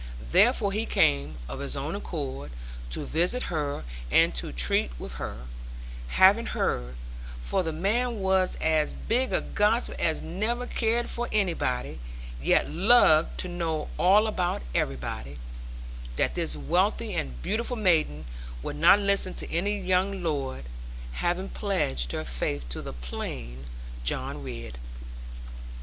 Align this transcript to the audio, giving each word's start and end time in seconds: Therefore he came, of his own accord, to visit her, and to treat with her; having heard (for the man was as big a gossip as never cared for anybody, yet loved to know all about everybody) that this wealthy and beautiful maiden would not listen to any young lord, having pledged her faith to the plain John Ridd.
Therefore 0.31 0.71
he 0.71 0.87
came, 0.87 1.37
of 1.47 1.59
his 1.59 1.75
own 1.75 1.93
accord, 1.95 2.49
to 2.89 3.05
visit 3.05 3.43
her, 3.53 3.83
and 4.09 4.33
to 4.33 4.51
treat 4.51 4.89
with 4.99 5.17
her; 5.21 5.41
having 6.07 6.47
heard 6.47 6.95
(for 7.39 7.61
the 7.61 7.71
man 7.71 8.19
was 8.19 8.55
as 8.59 8.93
big 8.93 9.31
a 9.31 9.41
gossip 9.41 9.93
as 9.99 10.19
never 10.19 10.65
cared 10.65 11.07
for 11.07 11.29
anybody, 11.31 11.99
yet 12.41 12.67
loved 12.67 13.37
to 13.41 13.47
know 13.47 13.89
all 13.99 14.25
about 14.25 14.63
everybody) 14.73 15.37
that 16.15 16.33
this 16.33 16.55
wealthy 16.55 17.13
and 17.13 17.39
beautiful 17.43 17.77
maiden 17.77 18.25
would 18.63 18.77
not 18.77 18.97
listen 18.97 19.35
to 19.35 19.51
any 19.51 19.77
young 19.79 20.23
lord, 20.23 20.65
having 21.11 21.47
pledged 21.47 22.11
her 22.11 22.23
faith 22.25 22.67
to 22.69 22.81
the 22.81 22.93
plain 22.93 23.67
John 24.03 24.41
Ridd. 24.41 24.79